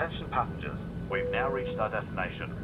[0.00, 0.78] Attention passengers,
[1.10, 2.56] we've now reached our destination.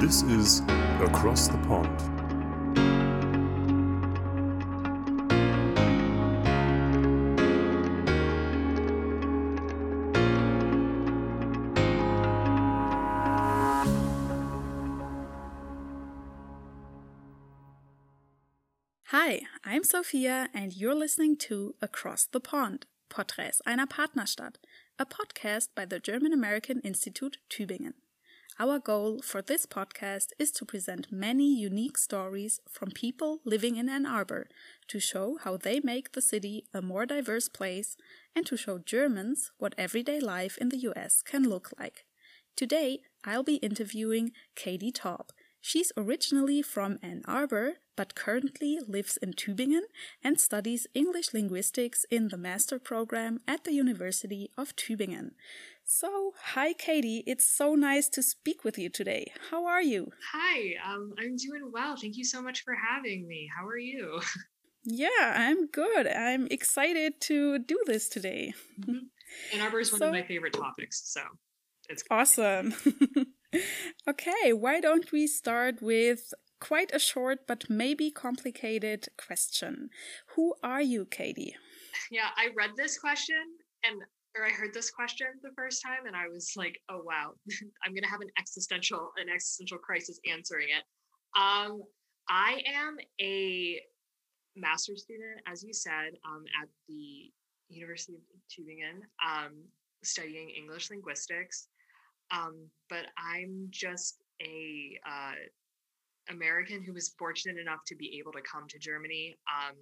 [0.00, 0.62] This is
[1.00, 1.88] Across the Pond.
[19.04, 24.58] Hi, I'm Sophia, and you're listening to Across the Pond, Porträts einer Partnerstadt,
[24.98, 27.92] a podcast by the German American Institute Tübingen.
[28.58, 33.90] Our goal for this podcast is to present many unique stories from people living in
[33.90, 34.48] Ann Arbor
[34.88, 37.98] to show how they make the city a more diverse place
[38.34, 42.06] and to show Germans what everyday life in the US can look like.
[42.56, 45.28] Today, I'll be interviewing Katie Taub.
[45.60, 49.82] She's originally from Ann Arbor, but currently lives in Tübingen
[50.24, 55.32] and studies English linguistics in the master program at the University of Tübingen.
[55.84, 59.32] So, hi Katie, it's so nice to speak with you today.
[59.50, 60.12] How are you?
[60.32, 61.96] Hi, um, I'm doing well.
[61.96, 63.48] Thank you so much for having me.
[63.56, 64.20] How are you?
[64.84, 66.08] Yeah, I'm good.
[66.08, 68.52] I'm excited to do this today.
[68.88, 71.20] Ann Arbor is one So- of my favorite topics, so
[71.88, 72.74] it's Awesome.
[74.08, 79.90] okay, why don't we start with quite a short but maybe complicated question?
[80.36, 81.56] Who are you, Katie?
[82.10, 82.30] yeah.
[82.36, 83.42] I read this question
[83.84, 84.02] and
[84.38, 87.32] or I heard this question the first time, and I was like, oh wow,
[87.84, 90.84] I'm gonna have an existential an existential crisis answering it.
[91.38, 91.82] Um,
[92.30, 93.80] I am a
[94.56, 97.30] master's student, as you said, um, at the
[97.68, 99.52] University of Tübingen, um,
[100.04, 101.68] studying English linguistics.
[102.30, 105.34] Um, but I'm just a uh,
[106.30, 109.76] American who was fortunate enough to be able to come to Germany um,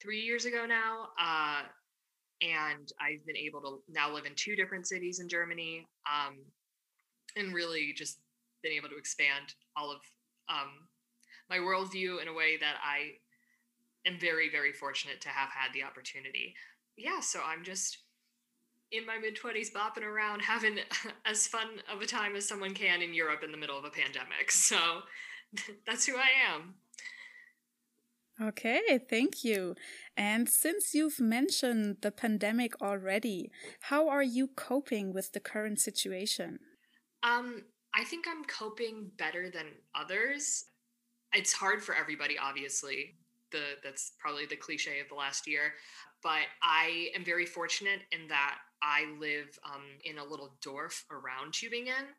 [0.00, 1.08] three years ago now.
[1.20, 1.62] Uh,
[2.40, 6.36] and I've been able to now live in two different cities in Germany um,
[7.36, 8.20] and really just
[8.62, 9.98] been able to expand all of
[10.48, 10.88] um,
[11.50, 13.16] my worldview in a way that I
[14.08, 16.54] am very, very fortunate to have had the opportunity.
[16.96, 17.98] Yeah, so I'm just
[18.90, 20.78] in my mid 20s bopping around having
[21.26, 23.90] as fun of a time as someone can in Europe in the middle of a
[23.90, 24.50] pandemic.
[24.50, 24.76] So
[25.86, 26.74] that's who I am.
[28.40, 29.74] Okay, thank you.
[30.16, 33.50] And since you've mentioned the pandemic already,
[33.82, 36.60] how are you coping with the current situation?
[37.24, 37.64] Um,
[37.94, 40.66] I think I'm coping better than others.
[41.34, 43.16] It's hard for everybody, obviously.
[43.50, 45.72] The that's probably the cliche of the last year,
[46.22, 51.54] but I am very fortunate in that I live um, in a little dorf around
[51.54, 52.12] Tübingen,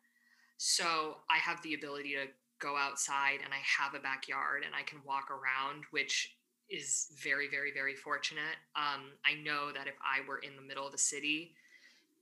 [0.56, 2.26] so I have the ability to
[2.60, 6.36] go outside and I have a backyard and I can walk around, which
[6.70, 8.56] is very, very, very fortunate.
[8.76, 11.54] Um, I know that if I were in the middle of the city,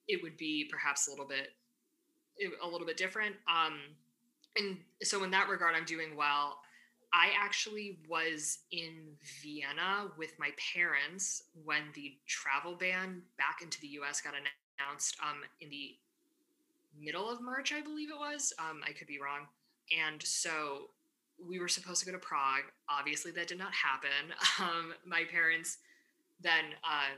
[0.06, 1.52] it would be perhaps a little bit
[2.62, 3.34] a little bit different.
[3.48, 3.80] Um,
[4.56, 6.60] and so in that regard, I'm doing well.
[7.12, 13.88] I actually was in Vienna with my parents when the travel ban back into the
[14.00, 15.96] US got announced um, in the
[17.00, 18.52] middle of March, I believe it was.
[18.58, 19.46] Um, I could be wrong.
[19.96, 20.90] And so
[21.38, 22.64] we were supposed to go to Prague.
[22.88, 24.34] Obviously, that did not happen.
[24.60, 25.78] Um, my parents
[26.40, 27.14] then uh,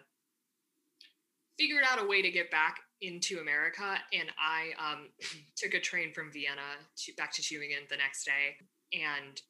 [1.58, 5.08] figured out a way to get back into America, and I um,
[5.56, 8.56] took a train from Vienna to back to Tübingen the next day.
[8.92, 9.40] And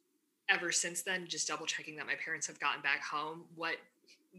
[0.49, 3.45] ever since then, just double checking that my parents have gotten back home.
[3.57, 3.77] What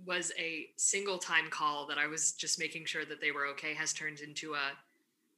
[0.06, 3.74] was a single time call that I was just making sure that they were okay
[3.74, 4.72] has turned into a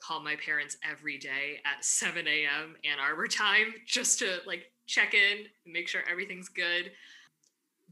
[0.04, 2.76] call my parents every day at 7 a.m.
[2.84, 6.92] Ann Arbor time just to like check in make sure everything's good.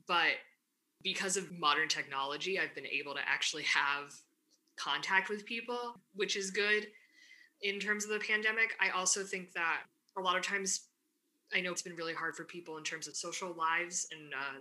[0.08, 0.34] But
[1.04, 4.14] because of modern technology, I've been able to actually have
[4.76, 6.88] contact with people, which is good
[7.62, 8.74] in terms of the pandemic.
[8.80, 9.82] I also think that
[10.18, 10.88] a lot of times,
[11.54, 14.60] I know it's been really hard for people in terms of social lives and uh,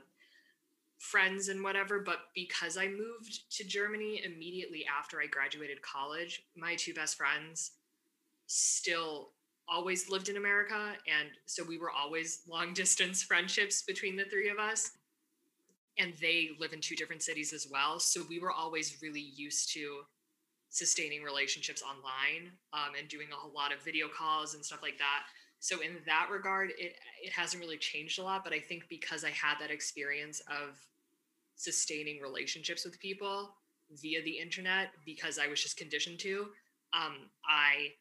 [1.00, 6.77] friends and whatever, but because I moved to Germany immediately after I graduated college, my
[6.77, 7.72] two best friends
[8.47, 9.30] still
[9.66, 10.92] always lived in America.
[11.09, 14.91] And so we were always long distance friendships between the three of us.
[15.98, 17.98] And they live in two different cities as well.
[17.98, 20.03] So we were always really used to
[20.69, 24.98] sustaining relationships online um, and doing a whole lot of video calls and stuff like
[24.98, 25.22] that.
[25.60, 28.45] So in that regard, it it hasn't really changed a lot.
[28.45, 30.78] But I think because I had that experience of
[31.60, 33.51] sustaining relationships with people
[34.01, 36.47] via the internet, because I was just conditioned to,
[36.92, 37.92] um, I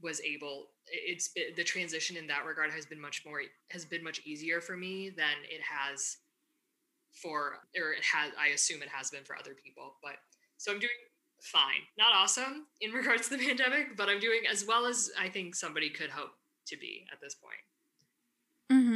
[0.00, 0.68] was able.
[0.86, 4.60] It's been, the transition in that regard has been much more has been much easier
[4.60, 6.18] for me than it has
[7.12, 8.32] for or it has.
[8.38, 9.96] I assume it has been for other people.
[10.02, 10.14] But
[10.56, 10.90] so I'm doing
[11.42, 11.82] fine.
[11.98, 15.54] Not awesome in regards to the pandemic, but I'm doing as well as I think
[15.54, 16.32] somebody could hope
[16.66, 17.60] to be at this point.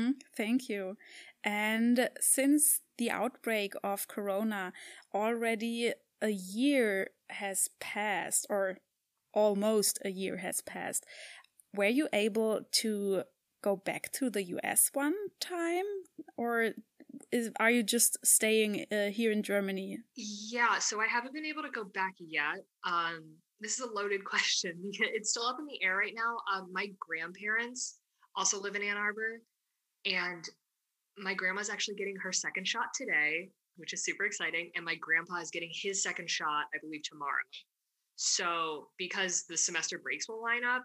[0.02, 0.10] Mm-hmm.
[0.36, 0.96] Thank you.
[1.44, 4.72] And since the outbreak of Corona,
[5.14, 8.78] already a year has passed, or
[9.34, 11.04] almost a year has passed.
[11.74, 13.22] Were you able to
[13.62, 15.84] go back to the US one time,
[16.36, 16.72] or
[17.30, 19.98] is are you just staying uh, here in Germany?
[20.16, 22.64] Yeah, so I haven't been able to go back yet.
[22.84, 26.36] Um, this is a loaded question it's still up in the air right now.
[26.54, 27.98] Um, my grandparents
[28.36, 29.40] also live in Ann Arbor,
[30.06, 30.48] and
[31.18, 34.70] my grandma's actually getting her second shot today, which is super exciting.
[34.74, 37.42] And my grandpa is getting his second shot, I believe, tomorrow.
[38.16, 40.84] So, because the semester breaks will line up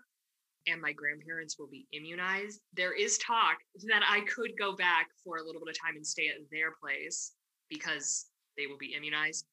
[0.67, 5.37] and my grandparents will be immunized, there is talk that I could go back for
[5.37, 7.33] a little bit of time and stay at their place
[7.69, 8.25] because
[8.57, 9.45] they will be immunized,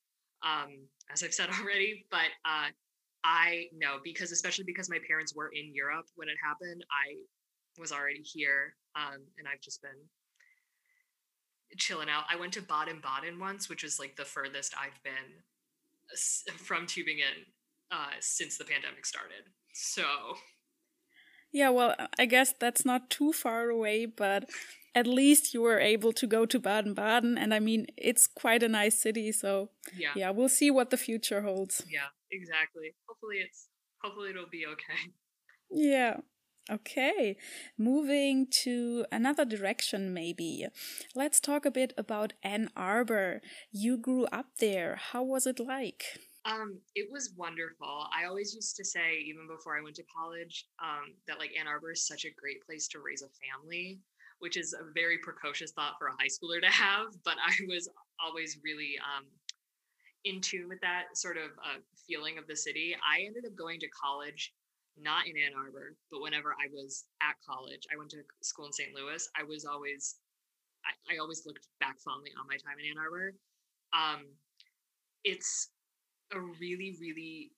[0.43, 2.07] um, as I've said already.
[2.11, 2.69] But uh,
[3.23, 7.17] I know because, especially because my parents were in Europe when it happened, I
[7.79, 9.91] was already here um, and I've just been
[11.77, 12.25] chilling out.
[12.31, 15.43] I went to Baden Baden once, which was like the furthest I've been
[16.57, 17.47] from Tübingen
[17.91, 19.45] uh, since the pandemic started.
[19.73, 20.05] So.
[21.53, 24.51] Yeah, well, I guess that's not too far away, but
[24.95, 27.39] at least you were able to go to Baden Baden.
[27.39, 29.31] And I mean, it's quite a nice city.
[29.31, 31.85] So, yeah, yeah we'll see what the future holds.
[31.89, 32.95] Yeah, exactly.
[33.09, 33.69] Hopefully, it's
[34.03, 35.13] hopefully it'll be okay.
[35.71, 36.19] Yeah.
[36.71, 37.37] Okay,
[37.77, 40.67] moving to another direction, maybe.
[41.15, 43.43] Let's talk a bit about Ann Arbor.
[43.71, 44.97] You grew up there.
[44.97, 46.05] How was it like?
[46.47, 48.07] Um, it was wonderful.
[48.19, 51.69] I always used to say, even before I went to college, um, that like Ann
[51.69, 54.01] Arbor is such a great place to raise a family,
[54.39, 57.09] which is a very precocious thought for a high schooler to have.
[57.25, 57.91] But I was
[58.25, 59.27] always really um,
[60.25, 62.97] in tune with that sort of uh, feeling of the city.
[63.05, 64.55] I ended up going to college
[64.99, 68.73] not in Ann Arbor, but whenever I was at college, I went to school in
[68.73, 68.95] St.
[68.95, 69.29] Louis.
[69.39, 70.17] I was always,
[70.85, 73.35] I, I always looked back fondly on my time in Ann Arbor.
[73.93, 74.27] Um,
[75.25, 75.71] it's
[76.33, 77.51] a really, really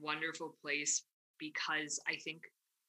[0.00, 1.02] wonderful place
[1.38, 2.42] because I think,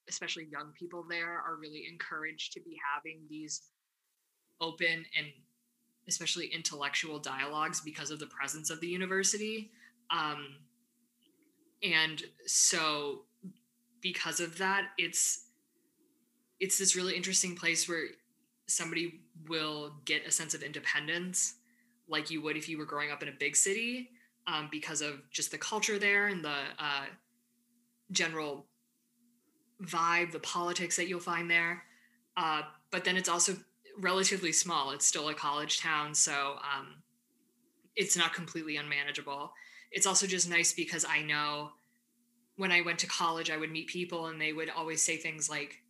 [0.10, 3.62] especially young people there, are really encouraged to be having these
[4.60, 5.28] open and
[6.08, 9.70] especially intellectual dialogues because of the presence of the university.
[10.10, 10.56] Um,
[11.84, 13.24] and so
[14.02, 15.46] because of that, it's
[16.60, 18.06] it's this really interesting place where
[18.68, 21.56] somebody will get a sense of independence
[22.10, 24.10] like you would if you were growing up in a big city
[24.48, 27.06] um, because of just the culture there and the uh,
[28.12, 28.66] general
[29.84, 31.84] vibe, the politics that you'll find there.
[32.36, 33.56] Uh, but then it's also
[34.00, 34.92] relatively small.
[34.92, 36.96] It's still a college town, so um,
[37.96, 39.54] it's not completely unmanageable.
[39.92, 41.72] It's also just nice because I know
[42.60, 45.50] when I went to college, I would meet people and they would always say things
[45.50, 45.82] like,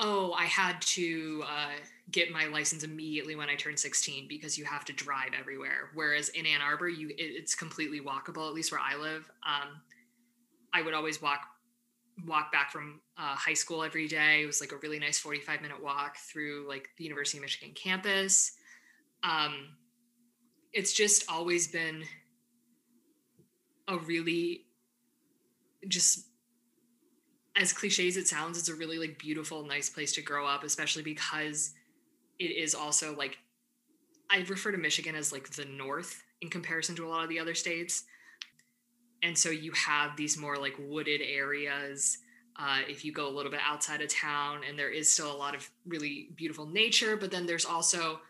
[0.00, 1.70] oh, I had to uh,
[2.10, 5.90] get my license immediately when I turned 16 because you have to drive everywhere.
[5.94, 8.48] Whereas in Ann Arbor, you it, it's completely walkable.
[8.48, 9.80] At least where I live, um,
[10.74, 11.42] I would always walk
[12.26, 14.42] walk back from uh, high school every day.
[14.42, 17.72] It was like a really nice 45 minute walk through like the University of Michigan
[17.72, 18.50] campus.
[19.22, 19.76] Um,
[20.72, 22.02] it's just always been
[23.86, 24.65] a really
[25.88, 26.26] just
[27.56, 30.62] as cliche as it sounds, it's a really like beautiful, nice place to grow up,
[30.62, 31.72] especially because
[32.38, 33.38] it is also like
[34.30, 37.38] I refer to Michigan as like the North in comparison to a lot of the
[37.38, 38.04] other states.
[39.22, 42.18] And so you have these more like wooded areas.
[42.58, 45.36] Uh, if you go a little bit outside of town, and there is still a
[45.36, 48.20] lot of really beautiful nature, but then there's also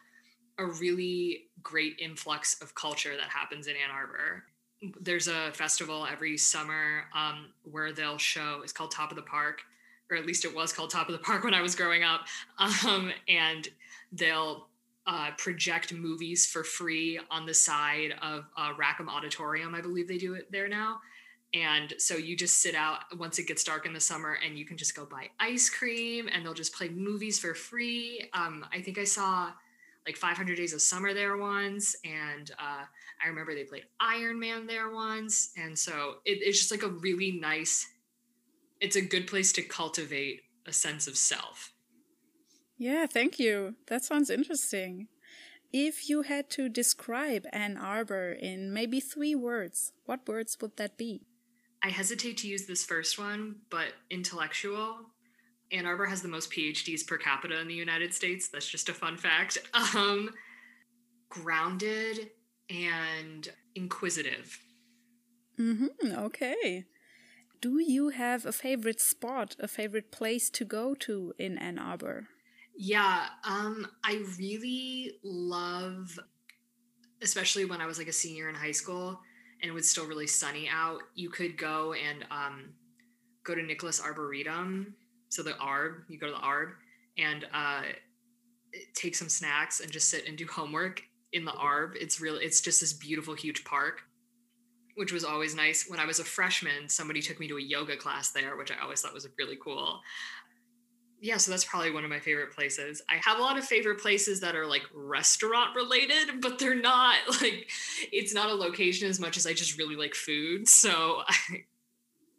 [0.59, 4.45] a really great influx of culture that happens in Ann Arbor
[5.01, 9.63] there's a festival every summer um, where they'll show it's called top of the park
[10.11, 12.27] or at least it was called top of the park when i was growing up.
[12.59, 13.69] Um, and
[14.13, 14.69] they'll
[15.07, 20.19] uh, project movies for free on the side of uh, rackham auditorium i believe they
[20.19, 21.01] do it there now.
[21.55, 24.67] And so you just sit out once it gets dark in the summer and you
[24.67, 28.29] can just go buy ice cream and they'll just play movies for free.
[28.35, 29.53] Um, i think i saw
[30.07, 32.85] like 500 days of summer there once and uh,
[33.23, 35.51] I remember they played Iron Man there once.
[35.57, 37.87] And so it, it's just like a really nice,
[38.81, 41.73] it's a good place to cultivate a sense of self.
[42.79, 43.77] Yeah, thank you.
[43.87, 45.09] That sounds interesting.
[45.73, 50.97] If you had to describe Ann Arbor in maybe three words, what words would that
[50.97, 51.27] be?
[51.83, 54.99] I hesitate to use this first one, but intellectual.
[55.73, 58.49] Ann Arbor has the most PhDs per capita in the United States.
[58.49, 59.59] That's just a fun fact.
[59.95, 60.31] Um,
[61.29, 62.31] grounded
[62.71, 64.61] and inquisitive.
[65.59, 66.13] Mm-hmm.
[66.13, 66.85] Okay.
[67.61, 72.29] Do you have a favorite spot, a favorite place to go to in Ann Arbor?
[72.77, 76.19] Yeah, um, I really love,
[77.23, 79.19] especially when I was like a senior in high school
[79.63, 81.01] and it was still really sunny out.
[81.15, 82.75] You could go and um,
[83.45, 84.95] go to Nicholas Arboretum,
[85.31, 86.03] so the Arb.
[86.09, 86.73] You go to the Arb
[87.17, 87.83] and uh,
[88.95, 91.03] take some snacks and just sit and do homework
[91.33, 91.97] in the Arb.
[91.97, 94.03] It's really, it's just this beautiful, huge park
[94.97, 95.85] which was always nice.
[95.89, 98.83] When I was a freshman, somebody took me to a yoga class there, which I
[98.83, 100.01] always thought was really cool.
[101.21, 103.03] Yeah, so that's probably one of my favorite places.
[103.09, 107.17] I have a lot of favorite places that are like restaurant related, but they're not
[107.43, 107.71] like
[108.11, 110.67] it's not a location as much as I just really like food.
[110.67, 111.65] So I,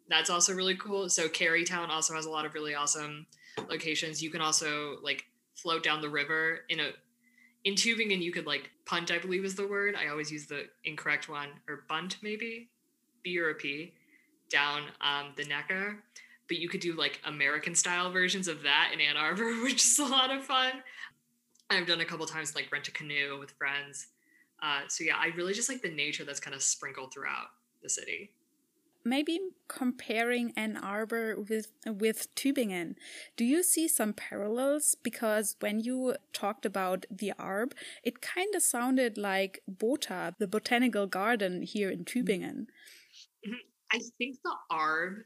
[0.10, 1.10] that's also really cool.
[1.10, 3.28] So Kerrytown also has a lot of really awesome
[3.70, 4.22] locations.
[4.22, 5.26] You can also like
[5.56, 6.92] float down the river in a
[7.68, 9.94] in Tübingen, you could like punt, I believe is the word.
[9.94, 12.70] I always use the incorrect one, or bunt maybe,
[13.24, 13.94] B or a P,
[14.50, 15.98] down um, the Neckar.
[16.48, 20.00] But you could do like American style versions of that in Ann Arbor, which is
[20.00, 20.76] a lot of fun.
[21.70, 24.08] I've done a couple times like rent a canoe with friends.
[24.64, 27.48] Uh, so yeah, I really just like the nature that's kind of sprinkled throughout
[27.84, 28.32] the city
[29.08, 32.96] maybe comparing Ann Arbor with with Tübingen,
[33.36, 34.96] do you see some parallels?
[35.02, 37.74] Because when you talked about the Arb,
[38.04, 42.68] it kind of sounded like Bota, the botanical garden here in Tübingen.
[43.46, 43.66] Mm-hmm.
[43.92, 45.24] I think the Arb,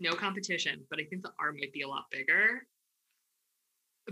[0.00, 2.66] no competition, but I think the Arb might be a lot bigger.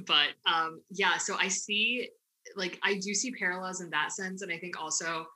[0.06, 2.08] But um, yeah, so I see,
[2.56, 5.26] like, I do see parallels in that sense, and I think also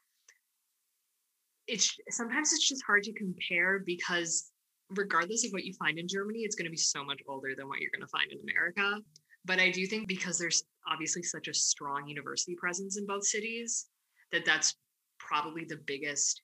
[1.66, 4.50] it's sometimes it's just hard to compare because
[4.90, 7.68] regardless of what you find in Germany, it's going to be so much older than
[7.68, 9.00] what you're going to find in America.
[9.44, 13.86] But I do think because there's obviously such a strong university presence in both cities,
[14.30, 14.76] that that's
[15.18, 16.42] probably the biggest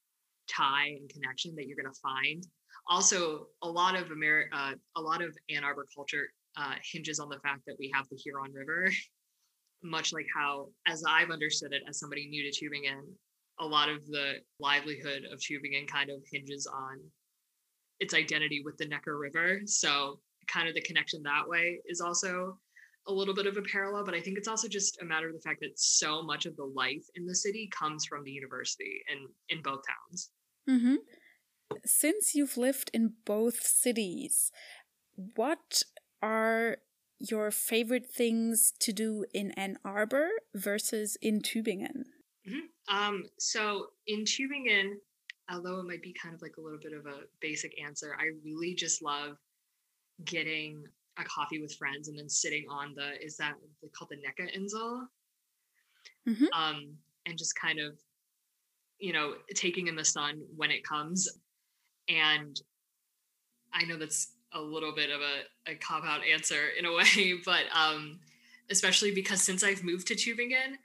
[0.48, 2.44] tie and connection that you're going to find.
[2.88, 7.28] Also, a lot of America, uh, a lot of Ann Arbor culture uh, hinges on
[7.28, 8.90] the fact that we have the Huron River,
[9.82, 13.02] much like how, as I've understood it, as somebody new to Tübingen,
[13.61, 17.00] a lot of the livelihood of Tübingen kind of hinges on
[18.00, 19.61] its identity with the Neckar River.
[19.67, 22.59] So, kind of the connection that way is also
[23.07, 25.35] a little bit of a parallel, but I think it's also just a matter of
[25.35, 29.03] the fact that so much of the life in the city comes from the university
[29.11, 30.31] and in both towns.
[30.69, 30.97] Mm-hmm.
[31.85, 34.50] Since you've lived in both cities,
[35.37, 35.83] what
[36.23, 36.79] are
[37.19, 42.05] your favorite things to do in Ann Arbor versus in Tübingen?
[42.47, 42.97] Mm-hmm.
[42.97, 44.95] Um, so in Tübingen,
[45.50, 48.30] although it might be kind of like a little bit of a basic answer, I
[48.45, 49.37] really just love
[50.25, 50.85] getting
[51.18, 53.54] a coffee with friends and then sitting on the is that
[53.97, 55.07] called the Neckar Insel,
[56.28, 56.45] mm-hmm.
[56.54, 57.99] um, and just kind of
[58.99, 61.28] you know taking in the sun when it comes.
[62.09, 62.61] And
[63.73, 67.35] I know that's a little bit of a, a cop out answer in a way,
[67.45, 68.21] but um,
[68.71, 70.76] especially because since I've moved to Tübingen,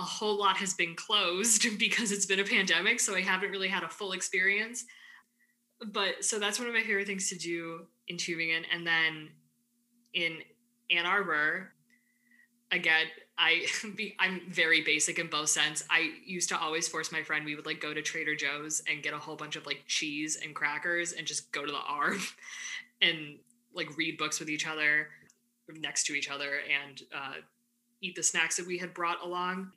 [0.00, 2.98] a whole lot has been closed because it's been a pandemic.
[2.98, 4.84] So I haven't really had a full experience.
[5.92, 8.64] But so that's one of my favorite things to do in Tübingen.
[8.72, 9.28] And then
[10.14, 10.38] in
[10.90, 11.72] Ann Arbor,
[12.72, 13.06] again,
[13.38, 13.66] I
[13.96, 15.84] be I'm very basic in both sense.
[15.90, 19.02] I used to always force my friend we would like go to Trader Joe's and
[19.02, 22.20] get a whole bunch of like cheese and crackers and just go to the Arb
[23.02, 23.38] and
[23.74, 25.08] like read books with each other
[25.78, 27.34] next to each other and uh,
[28.02, 29.70] eat the snacks that we had brought along.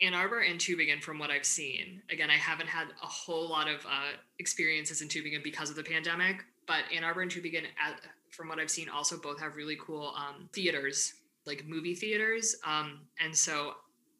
[0.00, 3.68] Ann Arbor and Tübingen, from what I've seen, again, I haven't had a whole lot
[3.68, 8.00] of uh, experiences in Tübingen because of the pandemic, but Ann Arbor and Tübingen, at,
[8.30, 11.14] from what I've seen, also both have really cool um, theaters,
[11.46, 12.54] like movie theaters.
[12.64, 13.74] Um, and so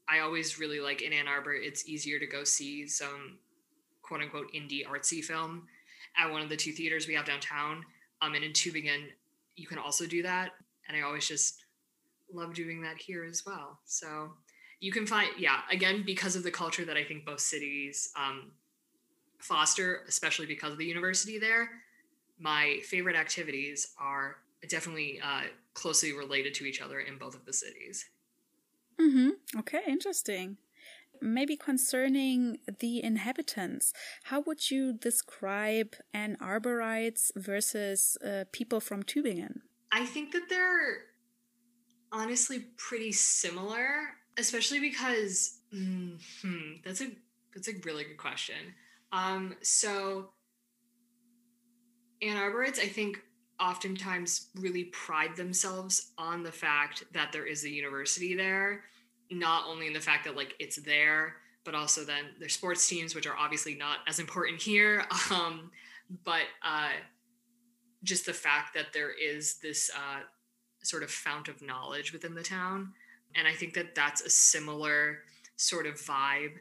[0.09, 3.39] I always really like in Ann Arbor, it's easier to go see some
[4.03, 5.69] quote unquote indie artsy film
[6.17, 7.85] at one of the two theaters we have downtown.
[8.21, 9.05] Um, and in Tübingen,
[9.55, 10.53] you can also do that.
[10.89, 11.65] And I always just
[12.33, 13.79] love doing that here as well.
[13.85, 14.33] So
[14.81, 18.53] you can find yeah again because of the culture that i think both cities um,
[19.39, 21.69] foster especially because of the university there
[22.39, 24.37] my favorite activities are
[24.69, 25.43] definitely uh,
[25.75, 28.07] closely related to each other in both of the cities.
[29.01, 29.59] Mm-hmm.
[29.61, 30.57] okay interesting.
[31.21, 33.93] Maybe concerning the inhabitants
[34.25, 39.61] how would you describe ann arborites versus uh, people from tübingen?
[39.91, 40.99] I think that they're
[42.13, 47.11] honestly pretty similar especially because mm-hmm, that's a
[47.55, 48.57] that's a really good question.
[49.13, 50.31] Um, so
[52.23, 53.21] Ann Arborites, I think,
[53.61, 58.85] oftentimes really pride themselves on the fact that there is a university there,
[59.31, 63.15] not only in the fact that like it's there, but also then their sports teams,
[63.15, 65.05] which are obviously not as important here.
[65.31, 65.71] Um,
[66.25, 66.89] but uh,
[68.03, 70.21] just the fact that there is this uh,
[70.83, 72.95] sort of fount of knowledge within the town.
[73.39, 75.21] And I think that that's a similar
[75.57, 76.55] sort of vibe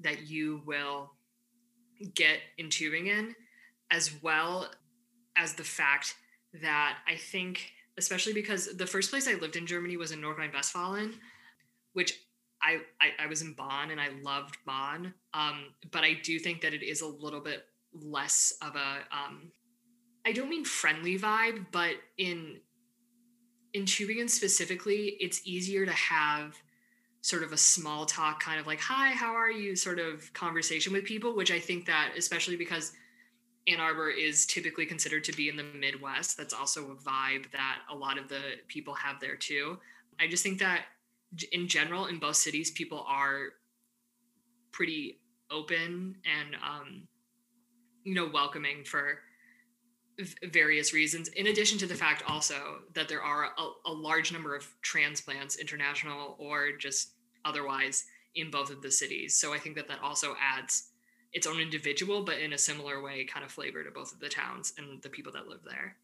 [0.00, 1.12] that you will
[2.14, 3.34] get in Tübingen,
[3.90, 4.70] as well
[5.36, 6.14] as the fact
[6.62, 10.38] that I think, especially because the first place I lived in Germany was in North
[10.38, 11.10] Rhine-Westphalia,
[11.92, 12.18] which
[12.62, 16.60] I, I, I was in Bonn and I loved Bonn, um, but I do think
[16.60, 19.50] that it is a little bit less of a um,
[20.24, 22.60] I don't mean friendly vibe, but in
[23.74, 26.56] in Tübingen specifically, it's easier to have
[27.22, 29.76] sort of a small talk kind of like hi how are you?
[29.76, 32.90] sort of conversation with people which i think that especially because
[33.68, 37.78] ann arbor is typically considered to be in the midwest that's also a vibe that
[37.90, 39.78] a lot of the people have there too.
[40.20, 40.84] I just think that
[41.52, 43.50] in general in both cities people are
[44.72, 47.08] pretty open and um,
[48.04, 49.18] you know welcoming for
[50.52, 54.54] various reasons in addition to the fact also that there are a, a large number
[54.54, 57.12] of transplants international or just
[57.44, 58.04] otherwise
[58.34, 60.90] in both of the cities so i think that that also adds
[61.32, 64.28] its own individual but in a similar way kind of flavor to both of the
[64.28, 65.96] towns and the people that live there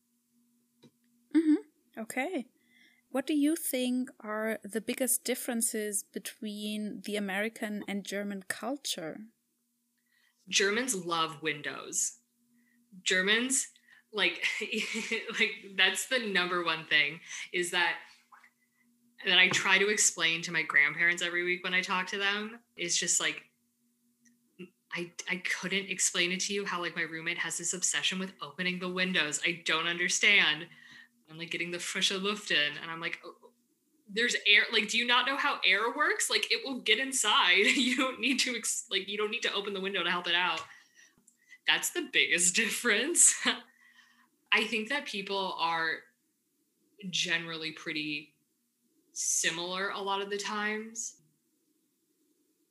[1.36, 2.00] Mm-hmm.
[2.00, 2.46] Okay.
[3.10, 9.20] What do you think are the biggest differences between the American and German culture?
[10.48, 12.18] Germans love windows.
[13.02, 13.68] Germans
[14.12, 14.42] like
[15.38, 17.20] like that's the number one thing
[17.52, 17.94] is that
[19.26, 22.58] that I try to explain to my grandparents every week when I talk to them
[22.76, 23.42] is just like
[24.94, 28.32] I I couldn't explain it to you how like my roommate has this obsession with
[28.40, 29.40] opening the windows.
[29.46, 30.66] I don't understand.
[31.30, 33.34] I'm like getting the frische Luft in and I'm like oh,
[34.10, 37.58] there's air like do you not know how air works like it will get inside
[37.76, 40.26] you don't need to ex- like you don't need to open the window to help
[40.26, 40.62] it out
[41.66, 43.34] that's the biggest difference
[44.52, 45.98] i think that people are
[47.10, 48.34] generally pretty
[49.12, 51.16] similar a lot of the times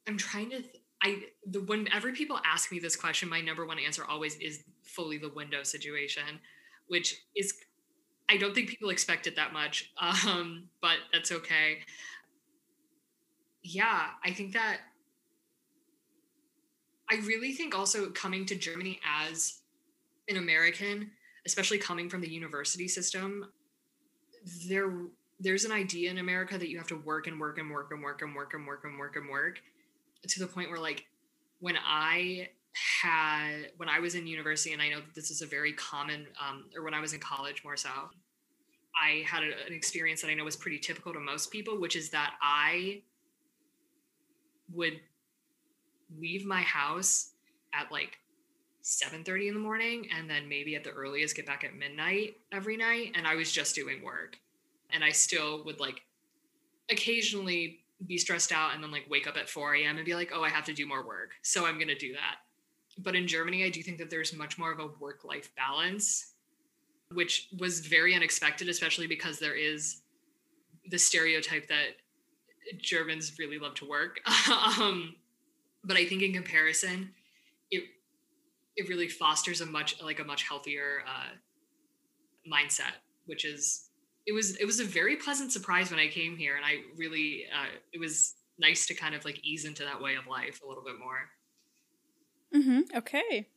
[0.07, 3.79] i'm trying to th- i the whenever people ask me this question my number one
[3.79, 6.39] answer always is fully the window situation
[6.87, 7.53] which is
[8.29, 9.91] I don't think people expect it that much,
[10.27, 11.79] um, but that's okay.
[13.63, 14.79] Yeah, I think that
[17.09, 19.59] I really think also coming to Germany as
[20.29, 21.11] an American,
[21.47, 23.45] especially coming from the university system,
[24.67, 24.91] there
[25.39, 28.03] there's an idea in America that you have to work and work and work and
[28.03, 29.61] work and work and work and work and work
[30.27, 31.05] to the point where like
[31.59, 32.49] when I
[33.01, 36.27] had when I was in university, and I know that this is a very common,
[36.45, 37.89] um, or when I was in college more so,
[39.01, 41.95] I had a, an experience that I know was pretty typical to most people, which
[41.95, 43.01] is that I
[44.73, 44.99] would
[46.19, 47.31] leave my house
[47.73, 48.17] at like
[48.87, 52.77] 7:30 in the morning and then maybe at the earliest get back at midnight every
[52.77, 54.39] night and I was just doing work.
[54.91, 56.03] And I still would like
[56.89, 59.97] occasionally be stressed out and then like wake up at 4 a.m.
[59.97, 61.31] and be like, oh, I have to do more work.
[61.41, 62.37] So I'm going to do that.
[62.99, 66.33] But in Germany, I do think that there's much more of a work life balance,
[67.11, 70.01] which was very unexpected, especially because there is
[70.89, 71.97] the stereotype that
[72.81, 74.21] Germans really love to work.
[74.79, 75.15] um,
[75.83, 77.11] but I think in comparison,
[77.69, 77.83] it
[78.77, 81.35] it really fosters a much like a much healthier uh,
[82.51, 82.93] mindset,
[83.25, 83.89] which is
[84.25, 87.45] it was it was a very pleasant surprise when I came here, and I really
[87.53, 90.67] uh, it was nice to kind of like ease into that way of life a
[90.67, 91.29] little bit more.
[92.55, 92.97] Mm-hmm.
[92.97, 93.47] Okay.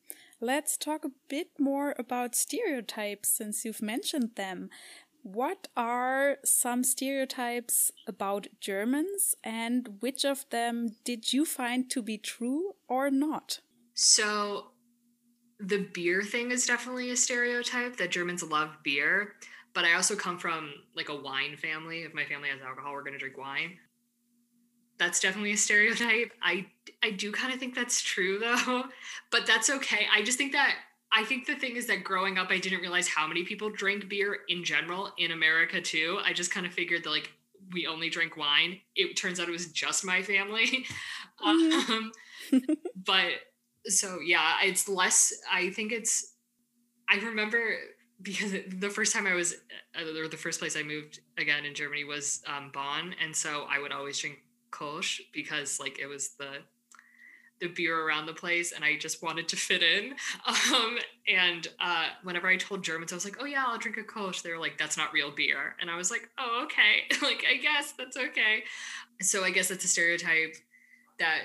[0.41, 4.71] Let's talk a bit more about stereotypes since you've mentioned them.
[5.23, 12.17] What are some stereotypes about Germans and which of them did you find to be
[12.17, 13.61] true or not?
[13.93, 14.71] So,
[15.61, 19.35] the beer thing is definitely a stereotype that Germans love beer,
[19.75, 22.03] but I also come from like a wine family.
[22.03, 23.79] If my family has alcohol, we're going to drink wine.
[24.99, 26.33] That's definitely a stereotype.
[26.43, 26.67] I
[27.03, 28.85] I do kind of think that's true though,
[29.31, 30.07] but that's okay.
[30.15, 30.75] I just think that
[31.13, 34.09] I think the thing is that growing up, I didn't realize how many people drink
[34.09, 36.21] beer in general in America too.
[36.25, 37.31] I just kind of figured that like
[37.73, 38.79] we only drink wine.
[38.95, 40.87] It turns out it was just my family.
[41.43, 41.89] Mhm.
[41.89, 42.13] Um,
[42.95, 43.31] but
[43.87, 45.33] so yeah, it's less.
[45.51, 46.35] I think it's.
[47.09, 47.75] I remember
[48.23, 49.55] because the first time I was,
[49.99, 53.67] uh, or the first place I moved again in Germany was um, Bonn, and so
[53.71, 54.39] I would always drink
[54.71, 56.59] Kolsch because like it was the
[57.61, 60.15] the beer around the place and I just wanted to fit in.
[60.73, 64.03] Um, and uh, whenever I told Germans, I was like, oh yeah, I'll drink a
[64.03, 64.43] Kolsch.
[64.43, 65.77] They were like, that's not real beer.
[65.81, 67.05] And I was like, oh, okay.
[67.23, 68.65] like, I guess that's okay.
[69.21, 70.55] So I guess that's a stereotype
[71.19, 71.43] that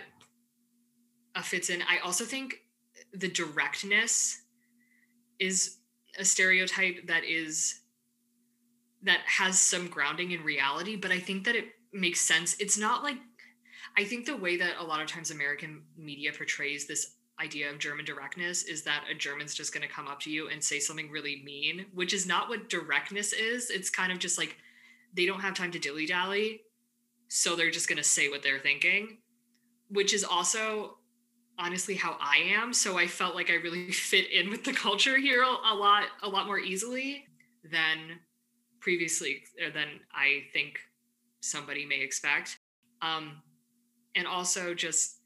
[1.35, 1.81] uh, fits in.
[1.83, 2.61] I also think
[3.13, 4.41] the directness
[5.39, 5.77] is
[6.17, 7.81] a stereotype that is
[9.03, 12.55] that has some grounding in reality, but I think that it makes sense.
[12.59, 13.17] It's not like
[13.97, 17.79] I think the way that a lot of times American media portrays this idea of
[17.79, 20.79] German directness is that a German's just going to come up to you and say
[20.79, 23.69] something really mean, which is not what directness is.
[23.69, 24.57] It's kind of just like
[25.13, 26.61] they don't have time to dilly dally.
[27.27, 29.17] So they're just going to say what they're thinking,
[29.89, 30.97] which is also
[31.57, 32.73] honestly how I am.
[32.73, 36.29] So I felt like I really fit in with the culture here a lot, a
[36.29, 37.25] lot more easily
[37.63, 38.19] than
[38.81, 40.79] previously, or than I think
[41.41, 42.57] somebody may expect.
[43.01, 43.41] Um,
[44.15, 45.19] and also just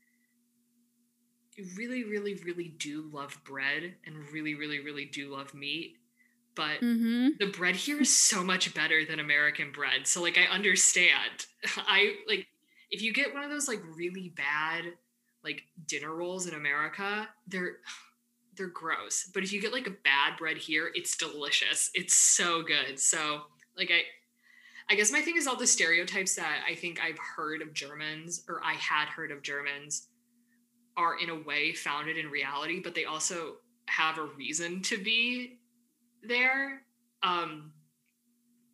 [1.77, 5.95] really, really, really do love bread and really, really, really do love meat.
[6.55, 7.29] But Mm-hmm.
[7.39, 10.07] the bread here is so much better than American bread.
[10.07, 11.47] So like I understand.
[11.77, 12.47] I like
[12.91, 14.85] if you get one of those like really bad
[15.43, 17.77] like dinner rolls in America, they're
[18.55, 19.29] they're gross.
[19.33, 21.89] But if you get like a bad bread here, it's delicious.
[21.93, 22.99] It's so good.
[22.99, 23.43] So
[23.77, 24.01] like I
[24.91, 28.43] I guess my thing is all the stereotypes that I think I've heard of Germans
[28.49, 30.07] or I had heard of Germans
[30.97, 35.59] are in a way founded in reality, but they also have a reason to be
[36.23, 36.81] there.
[37.23, 37.71] Um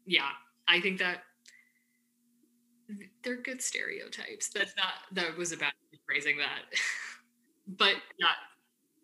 [0.06, 0.30] yeah,
[0.68, 1.24] I think that
[3.26, 4.50] they're good stereotypes.
[4.50, 5.74] That's not that was about
[6.06, 6.62] phrasing that.
[7.68, 8.28] but yeah,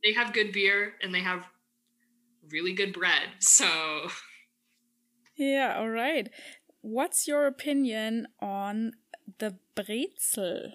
[0.04, 1.46] they have good beer and they have
[2.50, 3.30] really good bread.
[3.40, 4.08] So
[5.36, 6.30] Yeah, all right.
[6.82, 8.94] What's your opinion on
[9.40, 10.72] the brezel?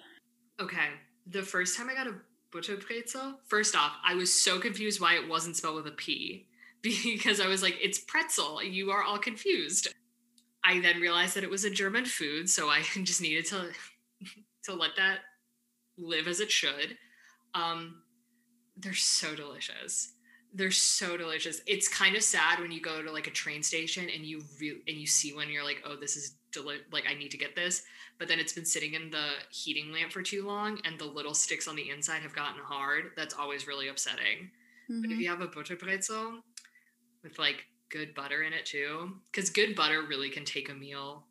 [0.59, 0.89] Okay.
[1.25, 2.15] The first time I got a
[2.51, 6.47] Butterbrezel, first off, I was so confused why it wasn't spelled with a P
[6.81, 8.63] because I was like, it's pretzel.
[8.63, 9.89] You are all confused.
[10.67, 13.69] I then realized that it was a German food, so I just needed to
[14.65, 15.19] to let that
[15.97, 16.97] live as it should.
[17.53, 18.01] Um,
[18.75, 20.13] they're so delicious.
[20.53, 21.61] They're so delicious.
[21.67, 24.81] It's kind of sad when you go to like a train station and you re-
[24.87, 27.55] and you see one, you're like, oh, this is deli- like I need to get
[27.55, 27.83] this
[28.19, 31.35] but then it's been sitting in the heating lamp for too long and the little
[31.35, 33.11] sticks on the inside have gotten hard.
[33.15, 34.49] That's always really upsetting.
[34.89, 35.21] But if Mhm.
[35.21, 36.41] you have a butterbrezel
[37.23, 41.25] with like good butter in it too, because good butter really can take a meal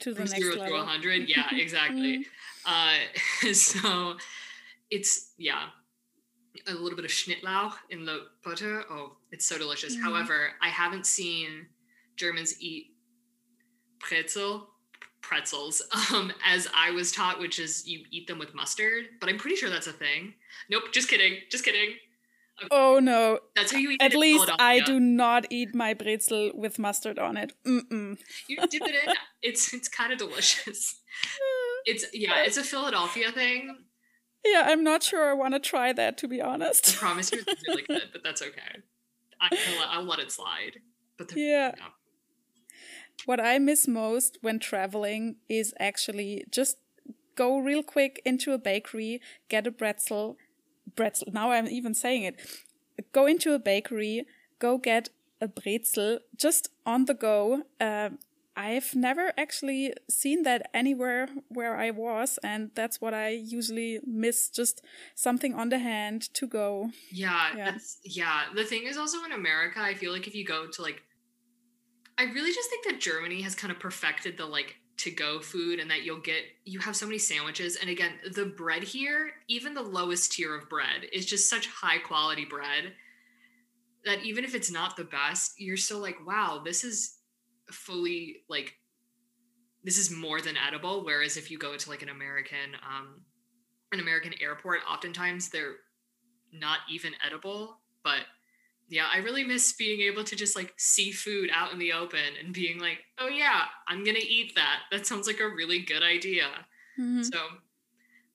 [0.00, 0.80] To the next zero to level.
[0.80, 1.28] a hundred.
[1.28, 2.26] Yeah, exactly.
[2.66, 2.94] uh,
[3.52, 4.16] so
[4.90, 5.66] it's yeah,
[6.68, 8.84] a little bit of Schnittlauch in the butter.
[8.90, 9.96] Oh, it's so delicious.
[9.96, 10.02] Mhm.
[10.02, 11.66] However, I haven't seen
[12.16, 12.92] Germans eat
[13.98, 14.68] pretzel
[15.22, 15.80] pretzels
[16.12, 19.06] um as I was taught, which is you eat them with mustard.
[19.20, 20.34] But I'm pretty sure that's a thing.
[20.70, 21.96] Nope, just kidding, just kidding.
[22.70, 23.40] Oh no.
[23.56, 27.36] That's how you eat At least I do not eat my brezel with mustard on
[27.36, 27.52] it.
[27.66, 28.18] Mm-mm.
[28.48, 29.14] You dip it in.
[29.42, 31.00] It's it's kind of delicious.
[31.86, 33.76] It's yeah, it's a Philadelphia thing.
[34.42, 36.94] Yeah, I'm not sure I want to try that to be honest.
[36.96, 38.82] I promise you it's really good, but that's okay.
[39.38, 40.80] I, I'll, let- I'll let it slide.
[41.18, 41.72] But yeah.
[43.26, 46.78] What I miss most when traveling is actually just
[47.36, 50.36] go real quick into a bakery, get a pretzel,
[50.96, 51.28] pretzel.
[51.32, 52.40] Now I'm even saying it.
[53.12, 54.26] Go into a bakery,
[54.58, 57.62] go get a brezel just on the go.
[57.80, 58.18] Um,
[58.56, 64.48] I've never actually seen that anywhere where I was, and that's what I usually miss.
[64.48, 64.80] Just
[65.16, 66.90] something on the hand to go.
[67.10, 67.70] Yeah, Yeah.
[67.72, 68.42] that's yeah.
[68.54, 71.02] The thing is also in America, I feel like if you go to like
[72.16, 75.80] I really just think that Germany has kind of perfected the like to go food
[75.80, 79.74] and that you'll get you have so many sandwiches and again, the bread here, even
[79.74, 82.92] the lowest tier of bread is just such high quality bread
[84.04, 87.18] that even if it's not the best, you're still like, wow, this is
[87.70, 88.74] fully like
[89.82, 93.22] this is more than edible whereas if you go to like an American um
[93.94, 95.76] an American airport, oftentimes they're
[96.52, 97.78] not even edible.
[98.02, 98.20] But
[98.88, 102.36] yeah, I really miss being able to just like see food out in the open
[102.38, 104.82] and being like, oh yeah, I'm gonna eat that.
[104.90, 106.66] That sounds like a really good idea.
[106.96, 107.30] Mhm.
[107.32, 107.38] So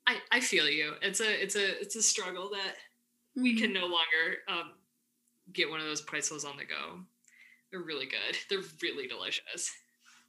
[0.08, 0.96] I I feel you.
[1.02, 2.76] It's a it's a it's a struggle that
[3.42, 3.60] we Mhm.
[3.60, 4.74] can no longer um,
[5.54, 7.06] get one of those pretzels on the go.
[7.72, 8.38] They're really good.
[8.50, 9.72] They're really delicious.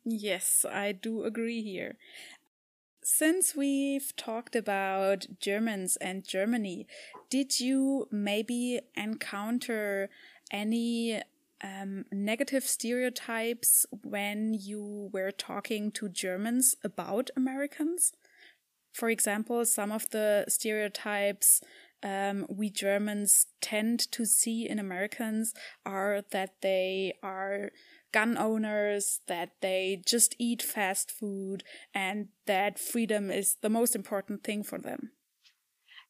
[0.04, 1.96] Yes, I do agree here.
[3.02, 6.86] Since we've talked about Germans and Germany,
[7.30, 10.10] did you maybe encounter
[10.50, 11.22] any
[11.62, 18.12] um, negative stereotypes when you were talking to Germans about Americans?
[18.92, 21.62] For example, some of the stereotypes
[22.02, 25.54] um, we Germans tend to see in Americans
[25.86, 27.70] are that they are
[28.12, 34.42] gun owners, that they just eat fast food, and that freedom is the most important
[34.44, 35.12] thing for them.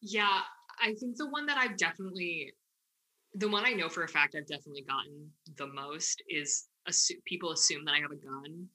[0.02, 0.40] Yeah,
[0.80, 2.52] I think the one that I've definitely,
[3.34, 7.52] the one I know for a fact I've definitely gotten the most is assu- people
[7.52, 8.66] assume that I have a gun,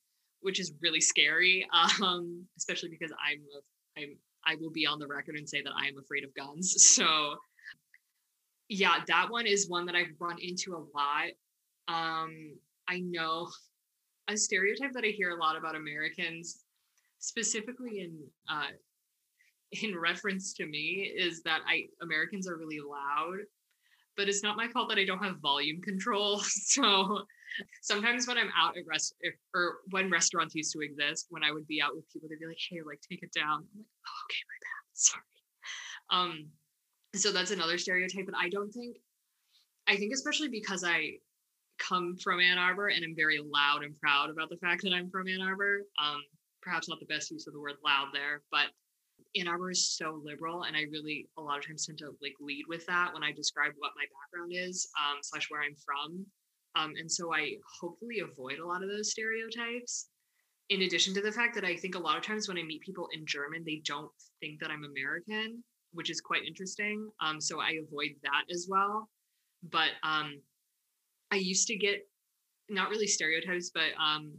[0.41, 1.67] which is really scary.
[2.01, 5.73] Um, especially because I'm, a, I'm, I will be on the record and say that
[5.75, 6.75] I am afraid of guns.
[6.95, 7.35] So,
[8.67, 11.31] yeah, that one is one that I've run into a lot.
[11.87, 12.57] Um,
[12.87, 13.49] I know
[14.27, 16.63] a stereotype that I hear a lot about Americans,
[17.19, 18.19] specifically in
[18.49, 18.67] uh,
[19.83, 23.39] in reference to me is that I Americans are really loud,
[24.17, 26.41] but it's not my fault that I don't have volume control.
[26.49, 27.21] So
[27.81, 31.51] sometimes when I'm out at rest if, or when restaurants used to exist, when I
[31.51, 33.87] would be out with people, they'd be like, "Hey, like take it down." I'm like,
[34.07, 34.83] "Oh, okay, my bad.
[34.93, 35.23] Sorry."
[36.11, 36.49] Um,
[37.15, 38.97] so that's another stereotype, but I don't think.
[39.87, 41.19] I think especially because I
[41.87, 45.09] come from Ann Arbor and I'm very loud and proud about the fact that I'm
[45.09, 45.81] from Ann Arbor.
[46.01, 46.21] Um,
[46.61, 48.67] perhaps not the best use of the word loud there, but
[49.37, 52.33] Ann Arbor is so liberal, and I really a lot of times tend to like
[52.39, 56.25] lead with that when I describe what my background is, um, slash where I'm from,
[56.75, 60.07] um, and so I hopefully avoid a lot of those stereotypes.
[60.69, 62.81] In addition to the fact that I think a lot of times when I meet
[62.81, 67.09] people in German, they don't think that I'm American, which is quite interesting.
[67.21, 69.09] Um, so I avoid that as well.
[69.69, 70.41] But um,
[71.31, 72.07] I used to get
[72.69, 74.31] not really stereotypes, but um,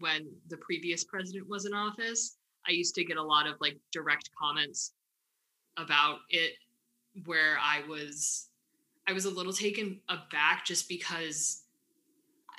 [0.00, 3.78] when the previous president was in office, I used to get a lot of like
[3.92, 4.92] direct comments
[5.76, 6.52] about it
[7.24, 8.48] where I was
[9.06, 11.64] I was a little taken aback just because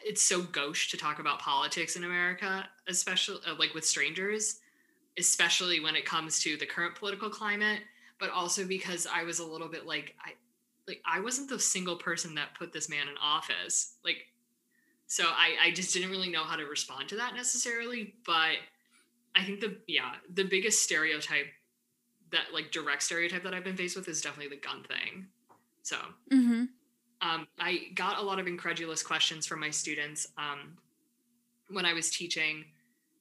[0.05, 4.59] it's so gauche to talk about politics in America, especially uh, like with strangers,
[5.17, 7.79] especially when it comes to the current political climate,
[8.19, 10.31] but also because I was a little bit like I
[10.87, 13.95] like I wasn't the single person that put this man in office.
[14.03, 14.27] Like
[15.07, 18.57] so I I just didn't really know how to respond to that necessarily, but
[19.35, 21.47] I think the yeah, the biggest stereotype
[22.31, 25.27] that like direct stereotype that I've been faced with is definitely the gun thing.
[25.83, 25.97] So
[26.31, 26.65] Mm-hmm.
[27.21, 30.77] um, I got a lot of incredulous questions from my students um,
[31.69, 32.65] when I was teaching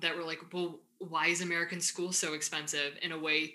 [0.00, 3.54] that were like, well, why is American school so expensive in a way?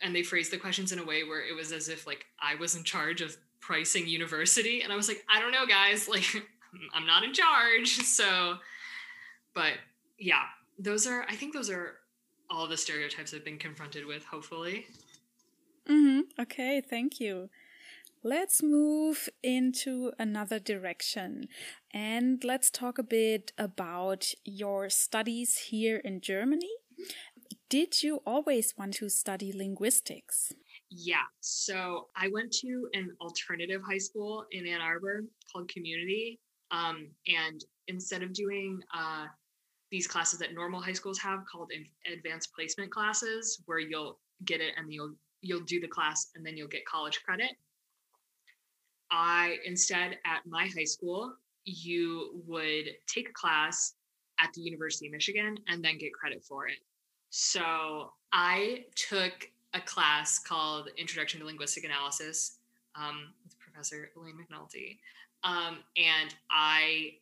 [0.00, 2.54] And they phrased the questions in a way where it was as if like I
[2.56, 4.82] was in charge of pricing university.
[4.82, 6.26] And I was like, I don't know, guys, like
[6.92, 7.98] I'm not in charge.
[8.04, 8.56] So,
[9.54, 9.74] but
[10.18, 10.42] yeah,
[10.78, 11.94] those are, I think those are
[12.50, 14.86] all the stereotypes I've been confronted with, hopefully.
[15.88, 16.42] Mm-hmm.
[16.42, 17.50] Okay, thank you.
[18.22, 21.48] Let's move into another direction
[21.92, 26.70] and let's talk a bit about your studies here in Germany.
[27.74, 30.52] Did you always want to study linguistics?
[30.92, 31.26] Yeah.
[31.40, 36.38] So I went to an alternative high school in Ann Arbor called Community.
[36.70, 39.26] Um, and instead of doing uh,
[39.90, 41.72] these classes that normal high schools have called
[42.06, 46.56] advanced placement classes, where you'll get it and you'll you'll do the class and then
[46.56, 47.50] you'll get college credit.
[49.10, 51.34] I instead at my high school,
[51.64, 53.94] you would take a class
[54.38, 56.78] at the University of Michigan and then get credit for it.
[57.36, 62.58] So I took a class called Introduction to Linguistic Analysis
[62.94, 64.98] um, with Professor Elaine McNulty.
[65.42, 67.14] Um, and I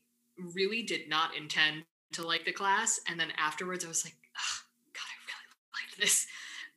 [0.54, 3.00] really did not intend to like the class.
[3.08, 4.14] And then afterwards, I was like,
[4.92, 6.26] God, I really liked this.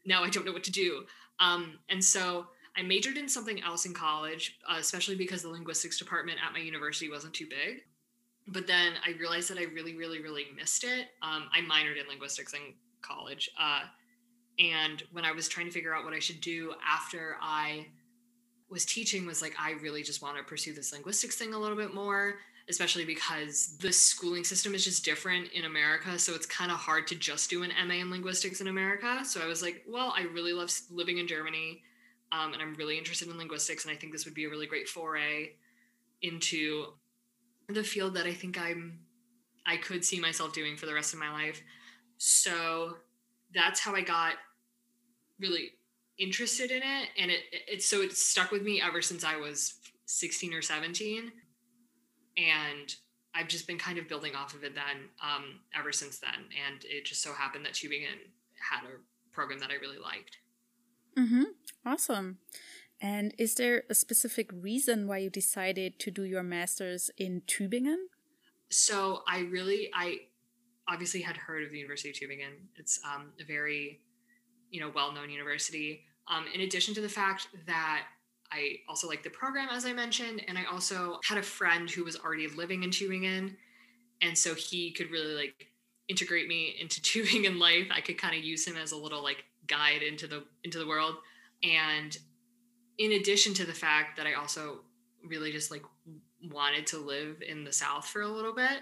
[0.05, 1.03] Now I don't know what to do.
[1.41, 5.99] Um, and so I majored in something else in college, uh, especially because the linguistics
[5.99, 7.83] department at my university wasn't too big.
[8.47, 11.07] But then I realized that I really, really, really missed it.
[11.21, 13.49] Um, I minored in linguistics in college.
[13.59, 13.81] Uh,
[14.59, 17.87] and when I was trying to figure out what I should do after I
[18.69, 21.77] was teaching, was like, I really just want to pursue this linguistics thing a little
[21.77, 22.35] bit more,
[22.69, 26.17] especially because the schooling system is just different in America.
[26.17, 29.23] So it's kind of hard to just do an MA in linguistics in America.
[29.23, 31.81] So I was like, well, I really love living in Germany.
[32.31, 34.65] Um, and I'm really interested in linguistics, and I think this would be a really
[34.65, 35.51] great foray
[36.21, 36.87] into
[37.69, 38.99] the field that I think I'm
[39.65, 41.61] I could see myself doing for the rest of my life.
[42.17, 42.97] So
[43.53, 44.33] that's how I got
[45.39, 45.71] really
[46.17, 49.75] interested in it, and it it so it stuck with me ever since I was
[50.05, 51.31] 16 or 17,
[52.37, 52.95] and
[53.35, 56.45] I've just been kind of building off of it then um, ever since then.
[56.65, 58.31] And it just so happened that Tübingen
[58.71, 60.37] had a program that I really liked.
[61.17, 61.43] Mm-hmm.
[61.85, 62.37] Awesome.
[63.01, 68.05] And is there a specific reason why you decided to do your master's in Tübingen?
[68.69, 70.19] So I really, I
[70.87, 72.53] obviously had heard of the University of Tübingen.
[72.75, 74.01] It's um, a very,
[74.69, 76.03] you know, well-known university.
[76.27, 78.03] Um, in addition to the fact that
[78.51, 82.03] I also like the program, as I mentioned, and I also had a friend who
[82.03, 83.55] was already living in Tübingen,
[84.21, 85.67] and so he could really like
[86.07, 87.87] integrate me into Tübingen life.
[87.91, 90.87] I could kind of use him as a little like guide into the into the
[90.87, 91.15] world.
[91.63, 92.17] And
[92.97, 94.81] in addition to the fact that I also
[95.27, 95.83] really just like
[96.51, 98.81] wanted to live in the South for a little bit.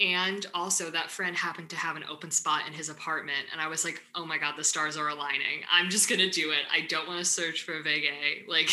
[0.00, 3.46] And also, that friend happened to have an open spot in his apartment.
[3.52, 5.62] And I was like, oh my God, the stars are aligning.
[5.72, 6.62] I'm just going to do it.
[6.72, 8.08] I don't want to search for a WG.
[8.48, 8.70] Like,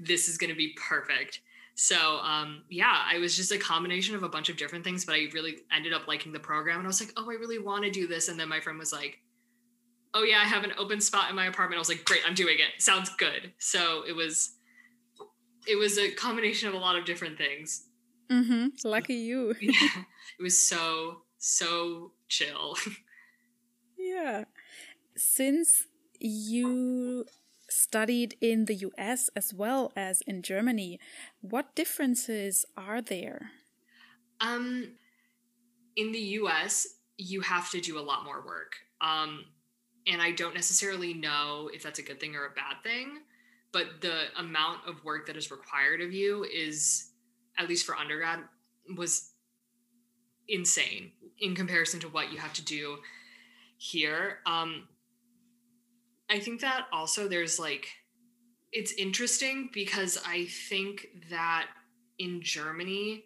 [0.00, 1.40] this is going to be perfect.
[1.76, 5.14] So, um, yeah, I was just a combination of a bunch of different things, but
[5.14, 6.78] I really ended up liking the program.
[6.78, 8.28] And I was like, oh, I really want to do this.
[8.28, 9.20] And then my friend was like,
[10.12, 11.78] oh, yeah, I have an open spot in my apartment.
[11.78, 12.82] I was like, great, I'm doing it.
[12.82, 13.52] Sounds good.
[13.58, 14.56] So it was
[15.68, 17.87] it was a combination of a lot of different things.
[18.30, 18.66] Mm-hmm.
[18.88, 19.54] Lucky you.
[19.60, 20.04] yeah.
[20.38, 22.76] It was so, so chill.
[23.98, 24.44] yeah.
[25.16, 25.84] Since
[26.20, 27.24] you
[27.70, 30.98] studied in the US as well as in Germany,
[31.40, 33.50] what differences are there?
[34.40, 34.92] Um,
[35.96, 36.86] in the US,
[37.16, 38.76] you have to do a lot more work.
[39.00, 39.44] Um,
[40.06, 43.18] and I don't necessarily know if that's a good thing or a bad thing
[43.72, 47.07] but the amount of work that is required of you is
[47.58, 48.40] at least for undergrad
[48.96, 49.32] was
[50.48, 52.96] insane in comparison to what you have to do
[53.76, 54.88] here um
[56.30, 57.88] i think that also there's like
[58.72, 61.66] it's interesting because i think that
[62.18, 63.24] in germany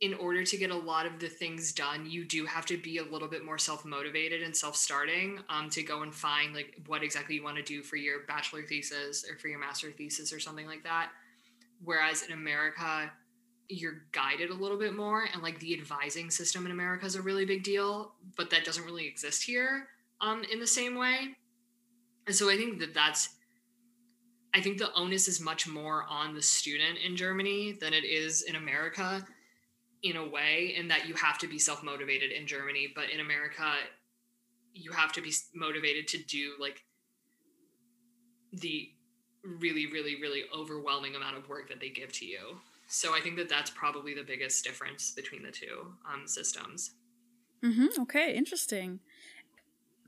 [0.00, 2.98] in order to get a lot of the things done, you do have to be
[2.98, 6.74] a little bit more self motivated and self starting um, to go and find like
[6.86, 10.32] what exactly you want to do for your bachelor thesis or for your master thesis
[10.32, 11.10] or something like that.
[11.84, 13.10] Whereas in America,
[13.68, 17.22] you're guided a little bit more, and like the advising system in America is a
[17.22, 19.88] really big deal, but that doesn't really exist here
[20.20, 21.36] um, in the same way.
[22.26, 23.30] And so I think that that's
[24.54, 28.42] I think the onus is much more on the student in Germany than it is
[28.42, 29.22] in America
[30.02, 33.74] in a way in that you have to be self-motivated in Germany, but in America
[34.72, 36.82] you have to be motivated to do like
[38.52, 38.90] the
[39.58, 42.58] really really really overwhelming amount of work that they give to you.
[42.88, 46.92] So I think that that's probably the biggest difference between the two um, systems.
[47.64, 48.02] Mm-hmm.
[48.02, 49.00] Okay, interesting.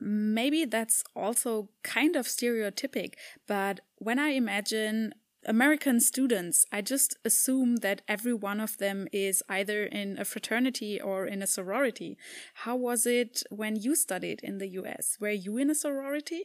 [0.00, 3.14] Maybe that's also kind of stereotypic,
[3.48, 5.12] but when I imagine
[5.44, 11.00] American students, I just assume that every one of them is either in a fraternity
[11.00, 12.16] or in a sorority.
[12.54, 15.16] How was it when you studied in the US?
[15.20, 16.44] Were you in a sorority?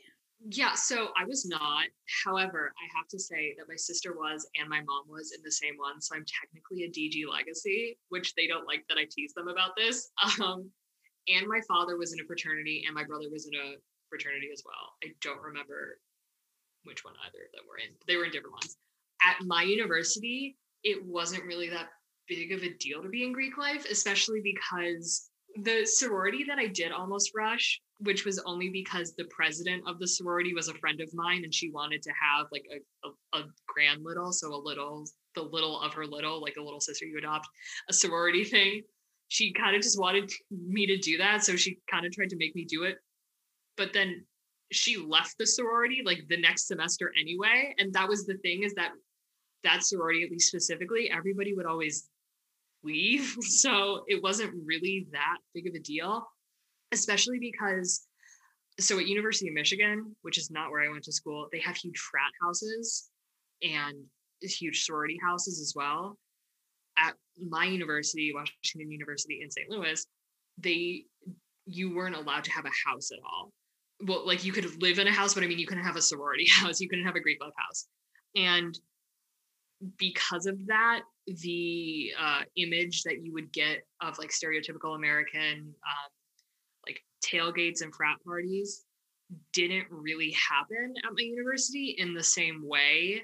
[0.49, 1.85] Yeah, so I was not.
[2.25, 5.51] However, I have to say that my sister was and my mom was in the
[5.51, 6.01] same one.
[6.01, 9.75] So I'm technically a DG legacy, which they don't like that I tease them about
[9.77, 10.11] this.
[10.43, 10.69] Um,
[11.29, 13.75] and my father was in a fraternity and my brother was in a
[14.09, 14.91] fraternity as well.
[15.03, 15.99] I don't remember
[16.83, 17.95] which one either of them were in.
[18.07, 18.75] They were in different ones.
[19.25, 21.89] At my university, it wasn't really that
[22.27, 25.29] big of a deal to be in Greek life, especially because
[25.61, 30.07] the sorority that I did almost rush, which was only because the president of the
[30.07, 33.45] sorority was a friend of mine and she wanted to have like a, a, a
[33.67, 37.17] grand little, so a little, the little of her little, like a little sister you
[37.17, 37.47] adopt,
[37.89, 38.81] a sorority thing.
[39.29, 41.43] She kind of just wanted me to do that.
[41.43, 42.97] So she kind of tried to make me do it.
[43.77, 44.25] But then
[44.73, 48.73] she left the sorority like the next semester anyway and that was the thing is
[48.73, 48.91] that
[49.63, 52.09] that sorority at least specifically everybody would always
[52.83, 56.27] leave so it wasn't really that big of a deal
[56.93, 58.07] especially because
[58.79, 61.75] so at university of michigan which is not where i went to school they have
[61.75, 63.09] huge frat houses
[63.61, 63.95] and
[64.41, 66.17] huge sorority houses as well
[66.97, 67.13] at
[67.49, 70.05] my university washington university in st louis
[70.57, 71.03] they
[71.65, 73.51] you weren't allowed to have a house at all
[74.05, 76.01] well, like you could live in a house, but I mean, you couldn't have a
[76.01, 77.87] sorority house, you couldn't have a Greek life house.
[78.35, 78.77] And
[79.97, 86.11] because of that, the uh, image that you would get of like stereotypical American um,
[87.23, 88.83] tailgates and frat parties
[89.53, 93.23] didn't really happen at my university in the same way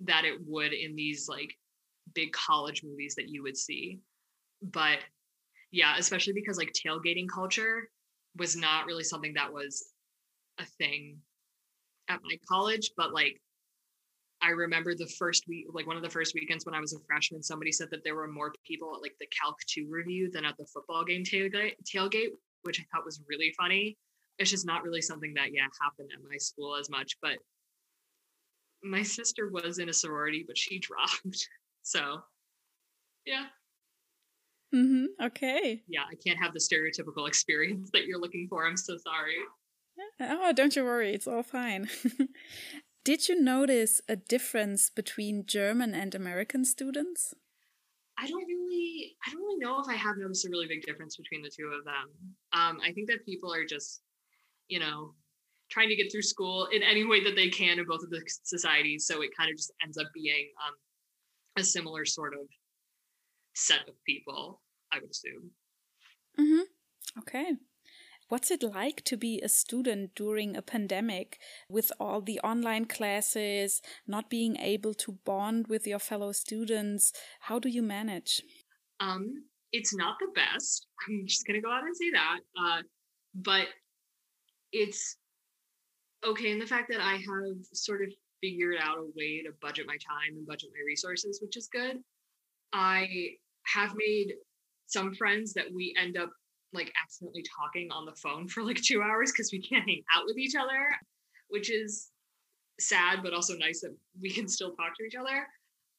[0.00, 1.54] that it would in these like
[2.14, 3.98] big college movies that you would see.
[4.62, 4.98] But
[5.70, 7.88] yeah, especially because like tailgating culture
[8.36, 9.92] was not really something that was
[10.58, 11.18] a thing
[12.08, 13.40] at my college, but like
[14.42, 16.98] I remember the first week, like one of the first weekends when I was a
[17.06, 20.46] freshman, somebody said that there were more people at like the Calc 2 review than
[20.46, 22.30] at the football game tailgate, tailgate,
[22.62, 23.96] which I thought was really funny.
[24.38, 27.16] It's just not really something that, yeah, happened at my school as much.
[27.20, 27.38] But
[28.82, 31.48] my sister was in a sorority, but she dropped.
[31.82, 32.22] So,
[33.26, 33.46] yeah.
[34.74, 35.24] Mm-hmm.
[35.26, 35.82] Okay.
[35.88, 38.66] Yeah, I can't have the stereotypical experience that you're looking for.
[38.66, 39.36] I'm so sorry.
[40.20, 41.88] Oh, don't you worry, it's all fine.
[43.04, 47.34] Did you notice a difference between German and American students?
[48.20, 51.16] I don't really, I don't really know if I have noticed a really big difference
[51.16, 52.06] between the two of them.
[52.52, 54.02] Um, I think that people are just,
[54.68, 55.14] you know,
[55.70, 58.22] trying to get through school in any way that they can in both of the
[58.42, 59.06] societies.
[59.06, 60.74] So it kind of just ends up being um,
[61.56, 62.40] a similar sort of
[63.54, 64.60] set of people,
[64.92, 65.50] I would assume.
[66.38, 67.20] Mm-hmm.
[67.20, 67.52] Okay.
[68.30, 73.82] What's it like to be a student during a pandemic with all the online classes,
[74.06, 77.12] not being able to bond with your fellow students?
[77.40, 78.40] How do you manage?
[79.00, 80.86] Um, it's not the best.
[81.08, 82.38] I'm just gonna go out and say that.
[82.56, 82.82] Uh,
[83.34, 83.66] but
[84.70, 85.16] it's
[86.24, 89.88] okay And the fact that I have sort of figured out a way to budget
[89.88, 91.96] my time and budget my resources, which is good.
[92.72, 93.08] I
[93.66, 94.34] have made
[94.86, 96.30] some friends that we end up
[96.72, 100.24] like accidentally talking on the phone for like two hours because we can't hang out
[100.26, 100.88] with each other,
[101.48, 102.10] which is
[102.78, 105.46] sad, but also nice that we can still talk to each other.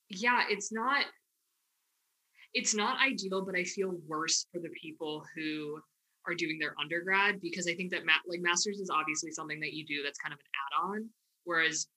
[0.09, 1.05] Yeah, it's not
[2.53, 5.80] it's not ideal, but I feel worse for the people who
[6.28, 9.74] are doing their undergrad because I think that ma- like masters is obviously something that
[9.74, 11.09] you do that's kind of an add-on,
[11.45, 11.88] whereas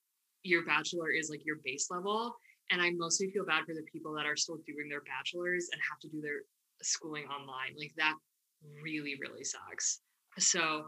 [0.42, 2.36] your bachelor is like your base level.
[2.70, 5.80] And I mostly feel bad for the people that are still doing their bachelors and
[5.90, 6.42] have to do their
[6.82, 7.74] schooling online.
[7.76, 8.14] Like that
[8.82, 10.00] really, really sucks.
[10.38, 10.86] So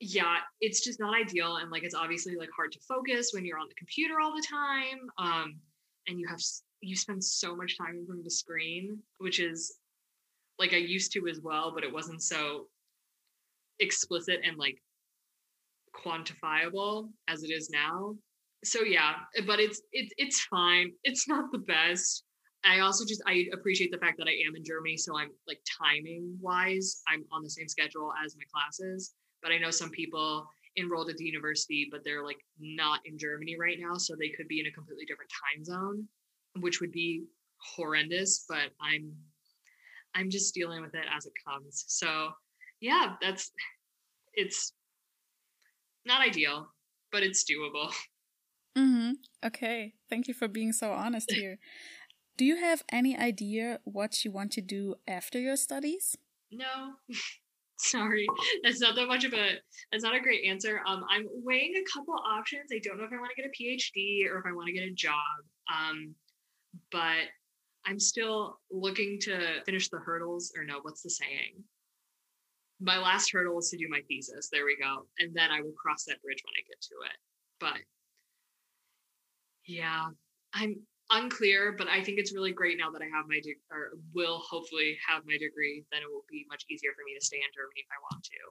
[0.00, 1.56] yeah, it's just not ideal.
[1.56, 4.46] And like it's obviously like hard to focus when you're on the computer all the
[4.48, 4.98] time.
[5.18, 5.56] Um,
[6.08, 6.40] and you have
[6.80, 9.76] you spend so much time in front of the screen, which is
[10.58, 12.66] like I used to as well, but it wasn't so
[13.78, 14.76] explicit and like
[15.94, 18.14] quantifiable as it is now.
[18.64, 19.14] So yeah,
[19.46, 20.92] but it's it's it's fine.
[21.04, 22.24] It's not the best.
[22.64, 25.60] I also just I appreciate the fact that I am in Germany, so I'm like
[25.80, 29.14] timing wise, I'm on the same schedule as my classes.
[29.42, 30.46] But I know some people
[30.78, 34.48] enrolled at the university, but they're like not in Germany right now, so they could
[34.48, 36.06] be in a completely different time zone,
[36.60, 37.24] which would be
[37.58, 38.44] horrendous.
[38.48, 39.12] But I'm
[40.14, 41.84] I'm just dealing with it as it comes.
[41.88, 42.30] So
[42.80, 43.52] yeah, that's
[44.34, 44.72] it's
[46.04, 46.68] not ideal,
[47.12, 47.92] but it's doable.
[48.76, 49.12] Mm-hmm.
[49.44, 49.94] Okay.
[50.08, 51.58] Thank you for being so honest here.
[52.40, 56.16] Do you have any idea what you want to do after your studies?
[56.50, 56.94] No.
[57.76, 58.26] Sorry.
[58.64, 59.56] That's not that much of a
[59.92, 60.80] that's not a great answer.
[60.86, 62.70] Um I'm weighing a couple options.
[62.72, 64.72] I don't know if I want to get a PhD or if I want to
[64.72, 65.36] get a job.
[65.70, 66.14] Um
[66.90, 67.28] but
[67.84, 71.62] I'm still looking to finish the hurdles, or no, what's the saying?
[72.80, 74.48] My last hurdle is to do my thesis.
[74.50, 75.04] There we go.
[75.18, 77.18] And then I will cross that bridge when I get to it.
[77.60, 77.80] But
[79.66, 80.06] yeah,
[80.54, 80.76] I'm
[81.10, 84.38] unclear, but I think it's really great now that I have my de- or will
[84.38, 85.84] hopefully have my degree.
[85.90, 88.22] Then it will be much easier for me to stay in Germany if I want
[88.24, 88.42] to.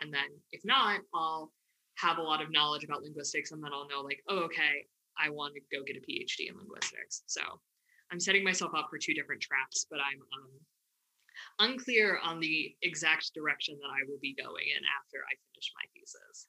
[0.00, 1.52] And then if not, I'll
[1.98, 4.86] have a lot of knowledge about linguistics, and then I'll know like, oh, okay,
[5.18, 7.22] I want to go get a PhD in linguistics.
[7.26, 7.42] So
[8.10, 13.32] I'm setting myself up for two different traps, but I'm um, unclear on the exact
[13.34, 16.46] direction that I will be going in after I finish my thesis.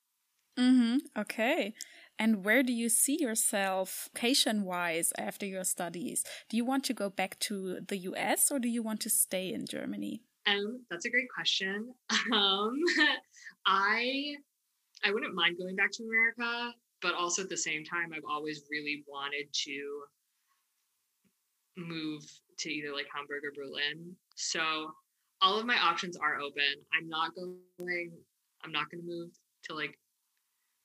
[0.58, 1.22] Mm-hmm.
[1.22, 1.74] Okay.
[2.20, 6.24] And where do you see yourself location wise after your studies?
[6.50, 9.52] Do you want to go back to the US or do you want to stay
[9.52, 10.22] in Germany?
[10.46, 11.94] Um, that's a great question.
[12.32, 12.78] Um,
[13.66, 14.36] I
[15.04, 18.64] I wouldn't mind going back to America, but also at the same time, I've always
[18.70, 20.04] really wanted to
[21.78, 22.22] move
[22.60, 24.16] to either like Hamburg or Berlin.
[24.36, 24.92] So
[25.42, 26.64] all of my options are open.
[26.94, 28.12] I'm not going
[28.64, 29.32] I'm not going to move
[29.64, 29.98] to like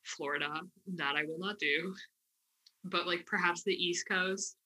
[0.07, 0.61] Florida.
[0.95, 1.95] That I will not do.
[2.85, 4.57] But like perhaps the East Coast,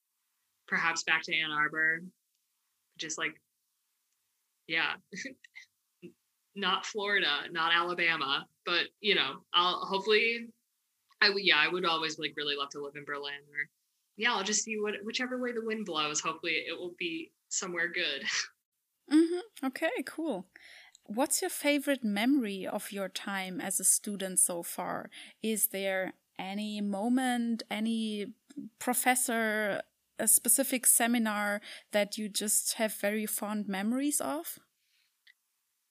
[0.68, 2.03] perhaps back to Ann Arbor.
[2.99, 3.41] Just like
[4.66, 4.95] yeah.
[6.55, 10.49] not Florida, not Alabama, but you know, I'll hopefully
[11.20, 13.68] I yeah, I would always like really love to live in Berlin or
[14.16, 16.20] yeah, I'll just see what whichever way the wind blows.
[16.20, 18.22] Hopefully, it will be somewhere good.
[19.12, 19.66] Mm-hmm.
[19.66, 20.47] Okay, cool.
[21.05, 25.11] What's your favorite memory of your time as a student so far?
[25.42, 28.34] Is there any moment, any
[28.78, 29.82] professor,
[30.18, 31.61] a specific seminar
[31.92, 34.59] that you just have very fond memories of?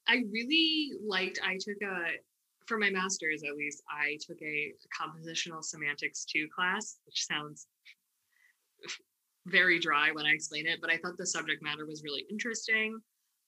[0.08, 2.18] I really liked, I took a,
[2.66, 7.68] for my master's at least, I took a compositional semantics 2 class, which sounds
[9.46, 13.00] very dry when I explain it, but I thought the subject matter was really interesting,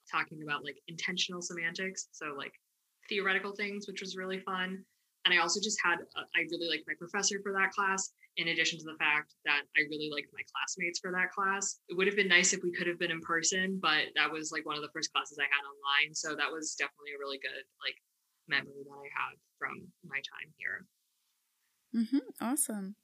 [0.09, 2.53] talking about like intentional semantics, so like
[3.09, 4.83] theoretical things, which was really fun.
[5.25, 8.47] And I also just had, uh, I really liked my professor for that class, in
[8.47, 11.77] addition to the fact that I really liked my classmates for that class.
[11.89, 14.51] It would have been nice if we could have been in person, but that was
[14.51, 16.15] like one of the first classes I had online.
[16.15, 17.97] So that was definitely a really good like
[18.47, 20.87] memory that I had from my time here.
[21.93, 22.43] Mm-hmm.
[22.43, 22.95] Awesome.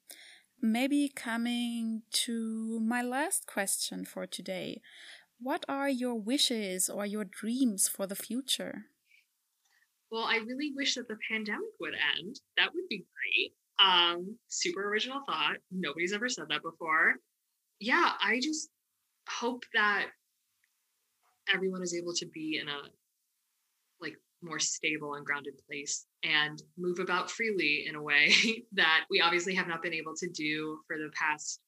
[0.60, 4.82] Maybe coming to my last question for today.
[5.40, 8.86] What are your wishes or your dreams for the future?
[10.12, 12.40] Well, I really wish that the pandemic would end.
[12.58, 13.54] That would be great.
[13.80, 15.58] Um, super original thought.
[15.72, 17.16] Nobody's ever said that before.
[17.80, 18.70] Yeah, I just
[19.30, 20.08] hope that
[21.54, 22.80] everyone is able to be in a
[24.02, 28.34] like more stable and grounded place and move about freely in a way
[28.74, 31.60] that we obviously have not been able to do for the past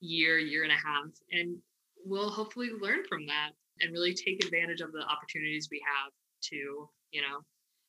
[0.00, 1.10] year, year and a half.
[1.32, 1.56] And
[2.04, 6.12] we'll hopefully learn from that and really take advantage of the opportunities we have
[6.50, 7.40] to, you know,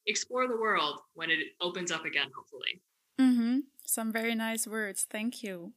[0.08, 2.82] explore the world when it opens up again, hopefully.
[3.20, 3.60] Mm-hmm.
[3.86, 5.06] Some very nice words.
[5.10, 5.74] Thank you.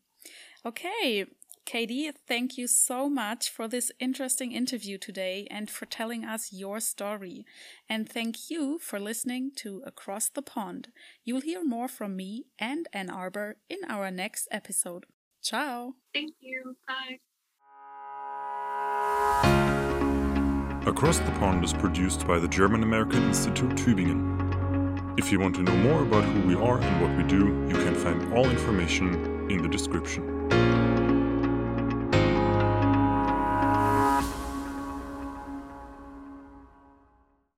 [0.65, 1.27] Okay,
[1.65, 6.81] Katie, thank you so much for this interesting interview today and for telling us your
[6.81, 7.45] story.
[7.89, 10.89] And thank you for listening to Across the Pond.
[11.25, 15.07] You'll hear more from me and Ann Arbor in our next episode.
[15.43, 15.95] Ciao.
[16.13, 16.77] Thank you.
[16.87, 17.19] Bye.
[20.87, 25.19] Across the Pond is produced by the German American Institute Tübingen.
[25.19, 27.75] If you want to know more about who we are and what we do, you
[27.75, 30.42] can find all information in the description.